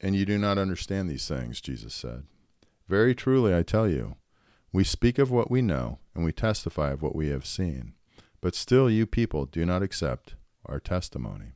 and 0.00 0.14
you 0.14 0.24
do 0.24 0.38
not 0.38 0.58
understand 0.58 1.08
these 1.08 1.28
things, 1.28 1.60
Jesus 1.60 1.94
said. 1.94 2.24
Very 2.88 3.14
truly 3.14 3.54
I 3.54 3.62
tell 3.62 3.88
you, 3.88 4.16
we 4.72 4.84
speak 4.84 5.18
of 5.18 5.30
what 5.30 5.50
we 5.50 5.62
know, 5.62 5.98
and 6.14 6.24
we 6.24 6.32
testify 6.32 6.90
of 6.90 7.00
what 7.00 7.14
we 7.14 7.28
have 7.28 7.46
seen, 7.46 7.94
but 8.40 8.54
still 8.54 8.90
you 8.90 9.06
people 9.06 9.46
do 9.46 9.64
not 9.64 9.82
accept 9.82 10.34
our 10.66 10.80
testimony. 10.80 11.52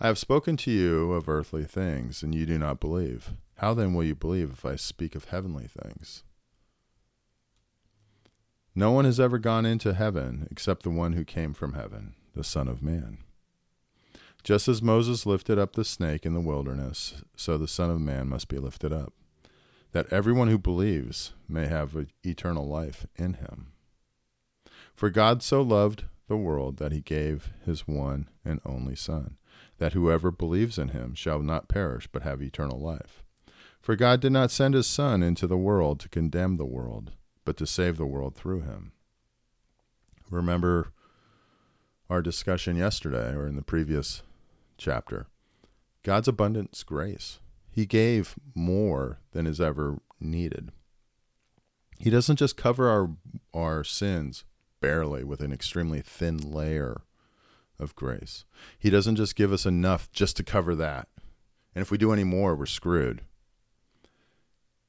I 0.00 0.06
have 0.06 0.18
spoken 0.18 0.56
to 0.58 0.70
you 0.70 1.12
of 1.12 1.28
earthly 1.28 1.64
things, 1.64 2.22
and 2.22 2.34
you 2.34 2.46
do 2.46 2.58
not 2.58 2.80
believe. 2.80 3.32
How 3.56 3.74
then 3.74 3.94
will 3.94 4.04
you 4.04 4.14
believe 4.14 4.50
if 4.52 4.64
I 4.64 4.76
speak 4.76 5.14
of 5.14 5.26
heavenly 5.26 5.66
things? 5.66 6.22
No 8.74 8.92
one 8.92 9.04
has 9.04 9.18
ever 9.18 9.38
gone 9.38 9.66
into 9.66 9.94
heaven 9.94 10.46
except 10.50 10.84
the 10.84 10.90
one 10.90 11.14
who 11.14 11.24
came 11.24 11.54
from 11.54 11.72
heaven, 11.72 12.14
the 12.34 12.44
Son 12.44 12.68
of 12.68 12.82
Man. 12.82 13.18
Just 14.44 14.68
as 14.68 14.80
Moses 14.80 15.26
lifted 15.26 15.58
up 15.58 15.74
the 15.74 15.84
snake 15.84 16.24
in 16.24 16.34
the 16.34 16.40
wilderness, 16.40 17.22
so 17.36 17.58
the 17.58 17.68
Son 17.68 17.90
of 17.90 18.00
Man 18.00 18.28
must 18.28 18.48
be 18.48 18.58
lifted 18.58 18.92
up, 18.92 19.12
that 19.90 20.10
everyone 20.12 20.48
who 20.48 20.58
believes 20.58 21.32
may 21.48 21.66
have 21.66 22.06
eternal 22.24 22.66
life 22.66 23.06
in 23.16 23.34
him. 23.34 23.72
For 24.94 25.10
God 25.10 25.42
so 25.42 25.62
loved 25.62 26.04
the 26.28 26.36
world 26.36 26.76
that 26.76 26.92
he 26.92 27.00
gave 27.00 27.50
his 27.66 27.88
one 27.88 28.28
and 28.44 28.60
only 28.64 28.94
Son, 28.94 29.36
that 29.78 29.94
whoever 29.94 30.30
believes 30.30 30.78
in 30.78 30.88
him 30.88 31.14
shall 31.14 31.40
not 31.40 31.68
perish 31.68 32.08
but 32.10 32.22
have 32.22 32.40
eternal 32.40 32.80
life. 32.80 33.24
For 33.80 33.96
God 33.96 34.20
did 34.20 34.32
not 34.32 34.52
send 34.52 34.74
his 34.74 34.86
Son 34.86 35.24
into 35.24 35.48
the 35.48 35.58
world 35.58 35.98
to 36.00 36.08
condemn 36.08 36.56
the 36.56 36.64
world 36.64 37.12
but 37.44 37.56
to 37.56 37.66
save 37.66 37.96
the 37.96 38.06
world 38.06 38.34
through 38.34 38.60
him. 38.60 38.92
Remember 40.30 40.92
our 42.08 42.22
discussion 42.22 42.76
yesterday 42.76 43.34
or 43.34 43.46
in 43.46 43.56
the 43.56 43.62
previous 43.62 44.22
chapter. 44.76 45.26
God's 46.02 46.28
abundance 46.28 46.82
grace. 46.82 47.40
He 47.70 47.86
gave 47.86 48.34
more 48.54 49.20
than 49.32 49.46
is 49.46 49.60
ever 49.60 49.98
needed. 50.20 50.72
He 51.98 52.10
doesn't 52.10 52.36
just 52.36 52.56
cover 52.56 52.88
our 52.88 53.10
our 53.52 53.84
sins 53.84 54.44
barely 54.80 55.22
with 55.22 55.40
an 55.40 55.52
extremely 55.52 56.00
thin 56.00 56.38
layer 56.38 57.02
of 57.78 57.94
grace. 57.94 58.44
He 58.78 58.90
doesn't 58.90 59.16
just 59.16 59.36
give 59.36 59.52
us 59.52 59.66
enough 59.66 60.10
just 60.10 60.36
to 60.38 60.42
cover 60.42 60.74
that. 60.76 61.08
And 61.74 61.82
if 61.82 61.90
we 61.90 61.98
do 61.98 62.12
any 62.12 62.24
more, 62.24 62.56
we're 62.56 62.66
screwed. 62.66 63.22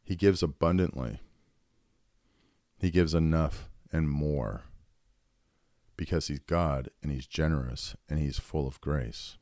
He 0.03 0.15
gives 0.15 0.41
abundantly. 0.41 1.19
He 2.81 2.89
gives 2.89 3.13
enough 3.13 3.69
and 3.93 4.09
more 4.09 4.63
because 5.95 6.29
he's 6.29 6.39
God 6.39 6.89
and 7.03 7.11
he's 7.11 7.27
generous 7.27 7.95
and 8.09 8.17
he's 8.17 8.39
full 8.39 8.65
of 8.65 8.81
grace. 8.81 9.37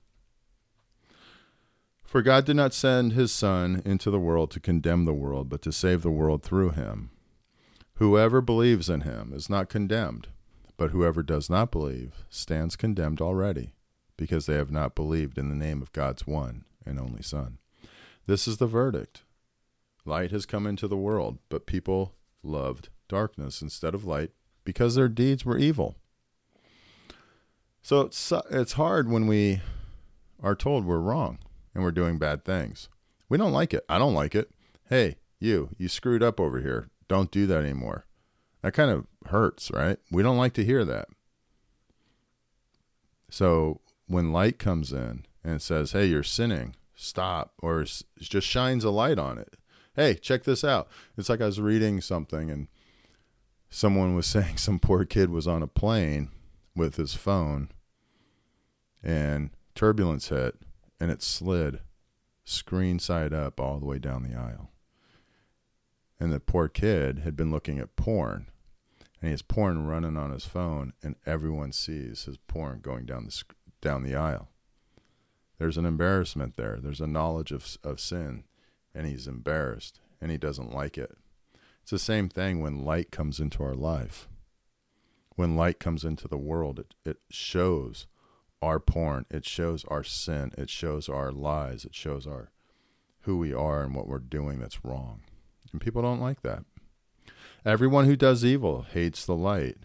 For 2.04 2.22
God 2.22 2.44
did 2.44 2.58
not 2.58 2.74
send 2.74 3.14
his 3.14 3.32
Son 3.32 3.82
into 3.86 4.12
the 4.12 4.20
world 4.20 4.52
to 4.52 4.60
condemn 4.60 5.06
the 5.06 5.14
world, 5.14 5.48
but 5.48 5.62
to 5.62 5.72
save 5.72 6.02
the 6.02 6.12
world 6.12 6.44
through 6.44 6.72
him. 6.72 7.12
Whoever 7.94 8.42
believes 8.42 8.90
in 8.90 9.02
him 9.02 9.32
is 9.34 9.50
not 9.50 9.70
condemned, 9.70 10.28
but 10.76 10.92
whoever 10.92 11.24
does 11.24 11.50
not 11.50 11.72
believe 11.72 12.26
stands 12.30 12.76
condemned 12.76 13.22
already, 13.22 13.72
because 14.18 14.48
they 14.48 14.56
have 14.56 14.72
not 14.72 14.96
believed 14.96 15.38
in 15.38 15.48
the 15.48 15.56
name 15.56 15.82
of 15.82 15.94
God's 15.94 16.28
one 16.28 16.66
and 16.86 17.00
only 17.00 17.22
Son. 17.22 17.60
This 18.26 18.50
is 18.50 18.58
the 18.58 18.68
verdict. 18.68 19.24
Light 20.04 20.32
has 20.32 20.46
come 20.46 20.68
into 20.68 20.90
the 20.90 20.98
world, 20.98 21.38
but 21.48 21.68
people 21.68 22.16
loved 22.44 22.90
darkness 23.10 23.62
instead 23.62 23.94
of 23.94 24.06
light 24.06 24.32
because 24.64 24.96
their 24.96 25.10
deeds 25.10 25.44
were 25.44 25.58
evil. 25.58 25.98
So 27.82 28.02
it's 28.02 28.32
it's 28.52 28.74
hard 28.74 29.10
when 29.10 29.28
we 29.28 29.62
are 30.42 30.56
told 30.56 30.86
we're 30.86 31.00
wrong 31.00 31.40
and 31.74 31.84
we're 31.84 31.92
doing 31.92 32.18
bad 32.18 32.46
things. 32.46 32.88
We 33.28 33.38
don't 33.38 33.52
like 33.52 33.74
it. 33.74 33.84
I 33.90 33.98
don't 33.98 34.14
like 34.14 34.36
it. 34.36 34.52
Hey, 34.90 35.18
you, 35.40 35.70
you 35.78 35.88
screwed 35.88 36.24
up 36.24 36.40
over 36.40 36.62
here. 36.62 36.90
Don't 37.08 37.32
do 37.32 37.46
that 37.48 37.64
anymore. 37.64 38.06
That 38.62 38.74
kind 38.74 38.92
of 38.92 39.08
hurts, 39.28 39.72
right? 39.72 39.98
We 40.12 40.24
don't 40.24 40.38
like 40.38 40.54
to 40.54 40.66
hear 40.66 40.84
that. 40.86 41.08
So 43.30 43.82
when 44.08 44.34
light 44.34 44.60
comes 44.60 44.92
in 44.92 45.26
and 45.44 45.62
says, 45.62 45.92
"Hey, 45.92 46.06
you're 46.06 46.24
sinning. 46.24 46.76
Stop," 46.96 47.54
or 47.62 47.84
just 47.84 48.48
shines 48.48 48.84
a 48.84 48.90
light 48.90 49.18
on 49.18 49.38
it. 49.38 49.56
Hey, 49.96 50.16
check 50.16 50.44
this 50.44 50.64
out. 50.64 50.90
It's 51.18 51.30
like 51.30 51.42
I 51.42 51.46
was 51.46 51.62
reading 51.62 52.02
something 52.02 52.50
and 52.50 52.68
someone 53.70 54.16
was 54.16 54.26
saying 54.26 54.58
some 54.58 54.80
poor 54.80 55.06
kid 55.06 55.30
was 55.30 55.48
on 55.48 55.64
a 55.64 55.68
plane 55.68 56.30
with 56.76 56.96
his 56.96 57.14
phone 57.14 57.70
and 59.04 59.52
turbulence 59.76 60.30
hit 60.30 60.56
and 61.00 61.12
it 61.12 61.22
slid 61.22 61.80
screen 62.44 63.00
side 63.00 63.34
up 63.34 63.60
all 63.60 63.80
the 63.80 63.86
way 63.86 64.00
down 64.00 64.24
the 64.24 64.38
aisle. 64.38 64.72
And 66.20 66.34
the 66.34 66.40
poor 66.40 66.68
kid 66.68 67.20
had 67.20 67.36
been 67.36 67.52
looking 67.52 67.80
at 67.80 67.96
porn 67.96 68.48
and 69.22 69.28
he 69.28 69.32
has 69.32 69.42
porn 69.42 69.86
running 69.86 70.18
on 70.18 70.32
his 70.32 70.46
phone 70.46 70.94
and 71.02 71.16
everyone 71.26 71.72
sees 71.72 72.26
his 72.26 72.38
porn 72.38 72.80
going 72.82 73.06
down 73.06 73.26
the 73.26 73.44
down 73.82 74.04
the 74.04 74.16
aisle. 74.16 74.50
There's 75.58 75.78
an 75.78 75.86
embarrassment 75.86 76.56
there. 76.58 76.80
There's 76.82 77.02
a 77.02 77.08
knowledge 77.08 77.52
of 77.52 77.78
of 77.84 78.00
sin 78.00 78.44
and 78.94 79.08
he's 79.08 79.28
embarrassed 79.28 80.00
and 80.20 80.32
he 80.32 80.38
doesn't 80.38 80.74
like 80.74 80.98
it. 80.98 81.18
It's 81.90 82.04
the 82.04 82.14
same 82.14 82.30
thing 82.30 82.62
when 82.62 82.86
light 82.86 83.10
comes 83.10 83.40
into 83.40 83.64
our 83.64 83.74
life. 83.74 84.30
When 85.38 85.56
light 85.56 85.80
comes 85.80 86.06
into 86.06 86.28
the 86.28 86.38
world, 86.38 86.78
it, 86.78 86.94
it 87.04 87.18
shows 87.32 88.06
our 88.62 88.80
porn, 88.80 89.26
it 89.32 89.44
shows 89.44 89.84
our 89.86 90.04
sin, 90.04 90.52
it 90.56 90.70
shows 90.70 91.10
our 91.10 91.32
lies, 91.32 91.86
it 91.86 91.96
shows 91.96 92.28
our 92.28 92.52
who 93.22 93.40
we 93.40 93.56
are 93.56 93.82
and 93.82 93.96
what 93.96 94.08
we're 94.08 94.20
doing 94.20 94.60
that's 94.60 94.86
wrong. 94.86 95.22
And 95.72 95.82
people 95.82 96.04
don't 96.04 96.22
like 96.22 96.44
that. 96.44 96.64
Everyone 97.66 98.06
who 98.06 98.16
does 98.16 98.46
evil 98.46 98.84
hates 98.84 99.26
the 99.26 99.36
light 99.36 99.78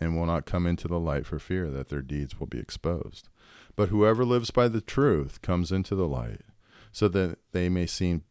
and 0.00 0.16
will 0.16 0.26
not 0.26 0.46
come 0.46 0.66
into 0.66 0.88
the 0.88 0.98
light 0.98 1.26
for 1.26 1.38
fear 1.38 1.70
that 1.70 1.90
their 1.90 2.02
deeds 2.02 2.40
will 2.40 2.48
be 2.48 2.58
exposed. 2.58 3.28
But 3.76 3.88
whoever 3.88 4.24
lives 4.24 4.50
by 4.50 4.66
the 4.66 4.80
truth 4.80 5.40
comes 5.42 5.70
into 5.70 5.94
the 5.94 6.08
light, 6.08 6.40
so 6.90 7.06
that 7.06 7.38
they 7.52 7.68
may 7.68 7.86
seen, 7.86 8.24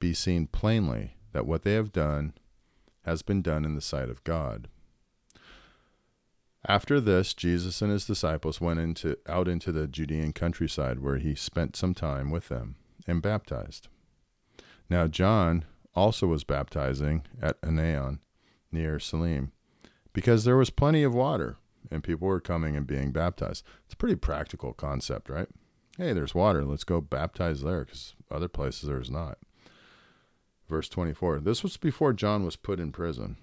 be 0.00 0.14
seen 0.14 0.46
plainly 0.46 1.18
that 1.34 1.44
what 1.44 1.64
they 1.64 1.74
have 1.74 1.92
done 1.92 2.32
has 3.04 3.22
been 3.22 3.42
done 3.42 3.64
in 3.64 3.74
the 3.74 3.80
sight 3.80 4.08
of 4.08 4.24
God. 4.24 4.68
After 6.66 7.00
this, 7.00 7.34
Jesus 7.34 7.82
and 7.82 7.90
his 7.90 8.06
disciples 8.06 8.60
went 8.60 8.78
into, 8.78 9.16
out 9.28 9.48
into 9.48 9.72
the 9.72 9.88
Judean 9.88 10.32
countryside, 10.32 11.00
where 11.00 11.18
he 11.18 11.34
spent 11.34 11.74
some 11.74 11.92
time 11.92 12.30
with 12.30 12.48
them 12.48 12.76
and 13.06 13.20
baptized. 13.20 13.88
Now, 14.88 15.08
John 15.08 15.64
also 15.94 16.26
was 16.28 16.44
baptizing 16.44 17.24
at 17.40 17.60
Aenon 17.62 18.20
near 18.70 19.00
Salim, 19.00 19.52
because 20.12 20.44
there 20.44 20.56
was 20.56 20.70
plenty 20.70 21.02
of 21.02 21.14
water 21.14 21.56
and 21.90 22.04
people 22.04 22.28
were 22.28 22.40
coming 22.40 22.76
and 22.76 22.86
being 22.86 23.12
baptized. 23.12 23.64
It's 23.84 23.94
a 23.94 23.96
pretty 23.96 24.16
practical 24.16 24.72
concept, 24.72 25.28
right? 25.28 25.48
Hey, 25.98 26.12
there's 26.12 26.34
water. 26.34 26.64
Let's 26.64 26.84
go 26.84 27.00
baptize 27.00 27.62
there 27.62 27.84
because 27.84 28.14
other 28.30 28.48
places 28.48 28.88
there's 28.88 29.10
not. 29.10 29.38
Verse 30.68 30.88
24 30.88 31.40
This 31.40 31.62
was 31.62 31.76
before 31.76 32.12
John 32.12 32.44
was 32.44 32.56
put 32.56 32.80
in 32.80 32.92
prison. 32.92 33.36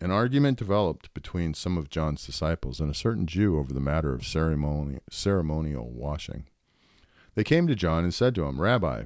An 0.00 0.10
argument 0.10 0.58
developed 0.58 1.14
between 1.14 1.54
some 1.54 1.78
of 1.78 1.88
John's 1.88 2.26
disciples 2.26 2.80
and 2.80 2.90
a 2.90 2.94
certain 2.94 3.26
Jew 3.26 3.56
over 3.58 3.72
the 3.72 3.80
matter 3.80 4.12
of 4.12 4.26
ceremonial, 4.26 5.00
ceremonial 5.08 5.90
washing. 5.90 6.46
They 7.34 7.44
came 7.44 7.66
to 7.68 7.76
John 7.76 8.02
and 8.02 8.12
said 8.12 8.34
to 8.34 8.44
him, 8.44 8.60
Rabbi, 8.60 9.04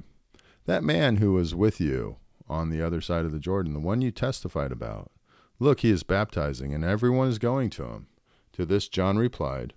that 0.65 0.83
man 0.83 1.17
who 1.17 1.33
was 1.33 1.53
with 1.53 1.79
you 1.79 2.17
on 2.49 2.69
the 2.69 2.81
other 2.81 2.99
side 2.99 3.25
of 3.25 3.31
the 3.31 3.39
Jordan, 3.39 3.73
the 3.73 3.79
one 3.79 4.01
you 4.01 4.11
testified 4.11 4.71
about, 4.71 5.11
look, 5.59 5.81
he 5.81 5.91
is 5.91 6.03
baptizing, 6.03 6.73
and 6.73 6.83
everyone 6.83 7.27
is 7.27 7.39
going 7.39 7.69
to 7.71 7.83
him. 7.85 8.07
To 8.53 8.65
this 8.65 8.89
John 8.89 9.17
replied, 9.17 9.73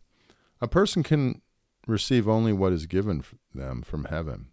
A 0.60 0.68
person 0.68 1.02
can 1.02 1.42
receive 1.86 2.28
only 2.28 2.52
what 2.52 2.72
is 2.72 2.86
given 2.86 3.24
them 3.54 3.82
from 3.82 4.04
heaven. 4.04 4.48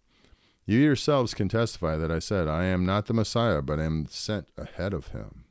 You 0.69 0.79
yourselves 0.79 1.33
can 1.33 1.47
testify 1.47 1.95
that 1.95 2.11
I 2.11 2.19
said, 2.19 2.49
I 2.49 2.65
am 2.65 2.85
not 2.85 3.05
the 3.05 3.13
Messiah, 3.13 3.61
but 3.61 3.79
am 3.79 4.05
sent 4.09 4.49
ahead 4.57 4.93
of 4.93 5.07
him. 5.07 5.45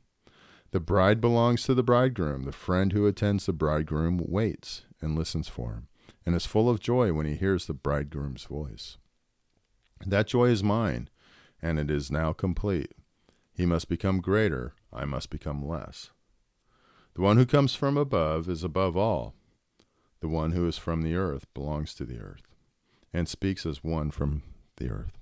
The 0.69 0.79
bride 0.79 1.19
belongs 1.19 1.63
to 1.63 1.73
the 1.73 1.81
bridegroom. 1.81 2.43
The 2.43 2.51
friend 2.51 2.93
who 2.93 3.07
attends 3.07 3.47
the 3.47 3.53
bridegroom 3.53 4.21
waits 4.23 4.83
and 5.01 5.17
listens 5.17 5.47
for 5.47 5.71
him, 5.71 5.87
and 6.23 6.35
is 6.35 6.45
full 6.45 6.69
of 6.69 6.79
joy 6.79 7.13
when 7.13 7.25
he 7.25 7.33
hears 7.33 7.65
the 7.65 7.73
bridegroom's 7.73 8.43
voice. 8.43 8.97
That 10.05 10.27
joy 10.27 10.49
is 10.49 10.63
mine, 10.63 11.09
and 11.63 11.79
it 11.79 11.89
is 11.89 12.11
now 12.11 12.31
complete. 12.31 12.91
He 13.55 13.65
must 13.65 13.89
become 13.89 14.21
greater, 14.21 14.75
I 14.93 15.05
must 15.05 15.31
become 15.31 15.67
less. 15.67 16.11
The 17.15 17.21
one 17.21 17.37
who 17.37 17.45
comes 17.47 17.73
from 17.73 17.97
above 17.97 18.47
is 18.47 18.63
above 18.63 18.95
all. 18.95 19.33
The 20.19 20.27
one 20.27 20.51
who 20.51 20.67
is 20.67 20.77
from 20.77 21.01
the 21.01 21.15
earth 21.15 21.51
belongs 21.55 21.95
to 21.95 22.05
the 22.05 22.19
earth, 22.19 22.43
and 23.11 23.27
speaks 23.27 23.65
as 23.65 23.83
one 23.83 24.11
from 24.11 24.43
the 24.77 24.89
earth. 24.89 25.17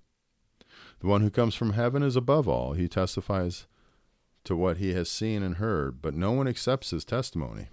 The 1.00 1.08
one 1.08 1.22
who 1.22 1.30
comes 1.30 1.56
from 1.56 1.74
heaven 1.74 2.04
is 2.04 2.16
above 2.16 2.48
all. 2.48 2.74
He 2.74 2.88
testifies 2.88 3.68
to 4.46 4.56
what 4.56 4.78
he 4.78 4.94
has 4.94 5.10
seen 5.10 5.44
and 5.44 5.56
heard, 5.56 6.02
but 6.02 6.14
no 6.14 6.32
one 6.32 6.48
accepts 6.48 6.92
his 6.92 7.04
testimony. 7.04 7.68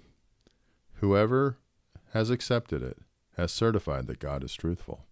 Whoever 0.95 1.59
has 2.13 2.31
accepted 2.31 2.83
it 2.83 2.99
has 3.37 3.53
certified 3.53 4.07
that 4.07 4.19
God 4.19 4.43
is 4.45 4.55
truthful. 4.55 5.07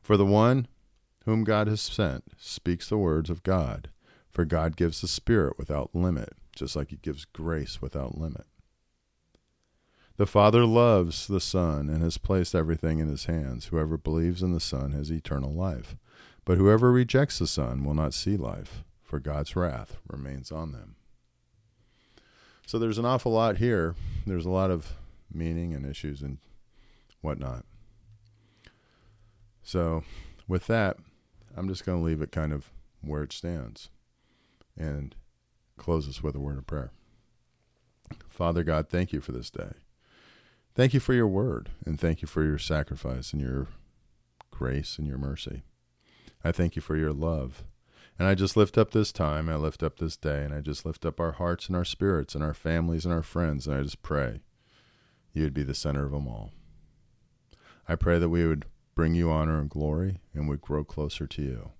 For 0.00 0.16
the 0.16 0.26
one 0.26 0.66
whom 1.24 1.44
God 1.44 1.68
has 1.68 1.80
sent, 1.80 2.24
speaks 2.38 2.88
the 2.88 2.98
words 2.98 3.30
of 3.30 3.42
God. 3.42 3.90
For 4.30 4.44
God 4.44 4.76
gives 4.76 5.00
the 5.00 5.08
Spirit 5.08 5.58
without 5.58 5.94
limit, 5.94 6.30
just 6.56 6.74
like 6.74 6.90
He 6.90 6.96
gives 6.96 7.24
grace 7.24 7.80
without 7.80 8.18
limit. 8.18 8.46
The 10.16 10.26
Father 10.26 10.66
loves 10.66 11.26
the 11.26 11.40
Son 11.40 11.88
and 11.88 12.02
has 12.02 12.18
placed 12.18 12.54
everything 12.54 12.98
in 12.98 13.08
His 13.08 13.24
hands. 13.24 13.66
Whoever 13.66 13.96
believes 13.96 14.42
in 14.42 14.52
the 14.52 14.60
Son 14.60 14.92
has 14.92 15.10
eternal 15.10 15.52
life. 15.52 15.96
But 16.44 16.58
whoever 16.58 16.92
rejects 16.92 17.38
the 17.38 17.46
Son 17.46 17.84
will 17.84 17.94
not 17.94 18.14
see 18.14 18.36
life, 18.36 18.82
for 19.02 19.20
God's 19.20 19.56
wrath 19.56 19.96
remains 20.06 20.52
on 20.52 20.72
them. 20.72 20.96
So 22.66 22.78
there's 22.78 22.98
an 22.98 23.04
awful 23.04 23.32
lot 23.32 23.58
here. 23.58 23.94
There's 24.26 24.46
a 24.46 24.50
lot 24.50 24.70
of 24.70 24.92
meaning 25.32 25.74
and 25.74 25.86
issues 25.86 26.22
and 26.22 26.38
whatnot. 27.20 27.64
So, 29.62 30.02
with 30.48 30.66
that, 30.66 30.96
I'm 31.56 31.68
just 31.68 31.86
going 31.86 31.98
to 31.98 32.04
leave 32.04 32.20
it 32.20 32.32
kind 32.32 32.52
of 32.52 32.70
where 33.00 33.22
it 33.22 33.32
stands 33.32 33.90
and 34.76 35.14
close 35.76 36.08
us 36.08 36.22
with 36.22 36.34
a 36.34 36.40
word 36.40 36.58
of 36.58 36.66
prayer. 36.66 36.90
Father 38.28 38.64
God, 38.64 38.88
thank 38.88 39.12
you 39.12 39.20
for 39.20 39.32
this 39.32 39.50
day. 39.50 39.72
Thank 40.74 40.94
you 40.94 41.00
for 41.00 41.12
your 41.12 41.28
word, 41.28 41.68
and 41.84 42.00
thank 42.00 42.22
you 42.22 42.28
for 42.28 42.42
your 42.42 42.56
sacrifice 42.56 43.34
and 43.34 43.42
your 43.42 43.66
grace 44.50 44.96
and 44.96 45.06
your 45.06 45.18
mercy. 45.18 45.64
I 46.42 46.50
thank 46.50 46.76
you 46.76 46.82
for 46.82 46.96
your 46.96 47.12
love. 47.12 47.64
And 48.18 48.26
I 48.26 48.34
just 48.34 48.56
lift 48.56 48.78
up 48.78 48.92
this 48.92 49.12
time, 49.12 49.50
I 49.50 49.56
lift 49.56 49.82
up 49.82 49.98
this 49.98 50.16
day, 50.16 50.42
and 50.42 50.54
I 50.54 50.62
just 50.62 50.86
lift 50.86 51.04
up 51.04 51.20
our 51.20 51.32
hearts 51.32 51.66
and 51.66 51.76
our 51.76 51.84
spirits 51.84 52.34
and 52.34 52.42
our 52.42 52.54
families 52.54 53.04
and 53.04 53.12
our 53.12 53.22
friends, 53.22 53.66
and 53.66 53.76
I 53.76 53.82
just 53.82 54.00
pray 54.00 54.40
you 55.34 55.42
would 55.42 55.52
be 55.52 55.62
the 55.62 55.74
center 55.74 56.06
of 56.06 56.12
them 56.12 56.26
all. 56.26 56.52
I 57.86 57.94
pray 57.94 58.18
that 58.18 58.30
we 58.30 58.46
would 58.46 58.64
bring 58.94 59.14
you 59.14 59.30
honor 59.30 59.58
and 59.60 59.68
glory 59.68 60.20
and 60.32 60.48
would 60.48 60.62
grow 60.62 60.84
closer 60.84 61.26
to 61.26 61.42
you, 61.42 61.70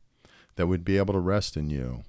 that 0.57 0.67
we'd 0.67 0.85
be 0.85 0.99
able 0.99 1.15
to 1.15 1.21
rest 1.21 1.57
in 1.57 1.71
you 1.71 2.03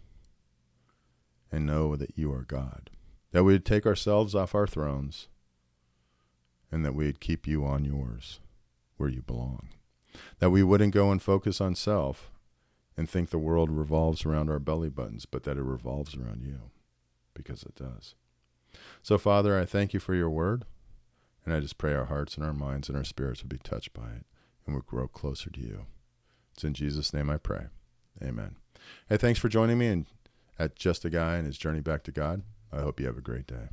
and 1.50 1.66
know 1.66 1.96
that 1.96 2.18
you 2.18 2.34
are 2.34 2.44
God, 2.44 2.90
that 3.32 3.46
we'd 3.46 3.64
take 3.64 3.86
ourselves 3.86 4.36
off 4.36 4.54
our 4.54 4.68
thrones 4.68 5.30
and 6.74 6.84
that 6.84 6.96
we'd 6.96 7.20
keep 7.20 7.46
you 7.46 7.64
on 7.64 7.86
yours 7.86 8.40
where 8.98 9.08
you 9.08 9.22
belong, 9.22 9.70
that 10.40 10.50
we 10.50 10.64
wouldn't 10.64 10.94
go 10.94 11.12
and 11.12 11.22
focus 11.22 11.62
on 11.62 11.76
self 11.76 12.32
and 12.98 13.08
think 13.08 13.30
the 13.30 13.38
world 13.38 13.70
revolves 13.70 14.26
around 14.26 14.50
our 14.50 14.58
belly 14.58 14.90
buttons, 14.90 15.28
but 15.28 15.44
that 15.44 15.58
it 15.58 15.62
revolves 15.62 16.16
around 16.16 16.42
you 16.42 16.72
because 17.36 17.62
it 17.62 17.76
does. 17.76 18.16
So, 19.04 19.20
Father, 19.20 19.60
I 19.60 19.66
thank 19.66 19.94
you 19.94 20.00
for 20.00 20.16
your 20.16 20.32
word, 20.32 20.66
and 21.46 21.54
I 21.54 21.60
just 21.60 21.78
pray 21.78 21.94
our 21.94 22.06
hearts 22.06 22.38
and 22.38 22.46
our 22.46 22.54
minds 22.54 22.90
and 22.90 22.98
our 22.98 23.04
spirits 23.04 23.44
would 23.44 23.50
be 23.50 23.60
touched 23.60 23.94
by 23.94 24.10
it 24.10 24.26
and 24.66 24.74
would 24.74 24.88
grow 24.88 25.08
closer 25.08 25.52
to 25.52 25.62
you. 25.62 25.86
It's 26.56 26.64
in 26.64 26.74
Jesus' 26.74 27.14
name 27.14 27.30
I 27.30 27.38
pray. 27.38 27.66
Amen. 28.24 28.56
Hey, 29.10 29.18
thanks 29.18 29.40
for 29.40 29.48
joining 29.48 29.78
me 29.78 29.88
and 29.88 30.06
at 30.58 30.76
Just 30.76 31.06
a 31.06 31.12
Guy 31.12 31.36
and 31.36 31.46
his 31.46 31.58
journey 31.60 31.82
back 31.82 32.04
to 32.06 32.12
God. 32.12 32.42
I 32.72 32.82
hope 32.82 33.00
you 33.00 33.06
have 33.06 33.18
a 33.18 33.22
great 33.22 33.46
day. 33.46 33.70